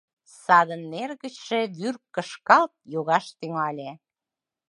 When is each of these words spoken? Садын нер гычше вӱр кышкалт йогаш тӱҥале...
Садын 0.43 0.81
нер 0.91 1.11
гычше 1.21 1.59
вӱр 1.77 1.95
кышкалт 2.15 2.73
йогаш 2.93 3.25
тӱҥале... 3.37 3.91